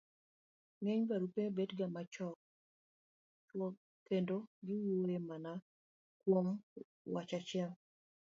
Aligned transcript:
ng'eny 0.81 1.03
barupe 1.09 1.43
betga 1.55 1.85
machuok 1.95 3.75
kendo 4.07 4.35
giwuoyo 4.65 5.19
mana 5.29 5.51
kuom 6.21 6.47
wach 7.13 7.31
achiel. 7.39 7.71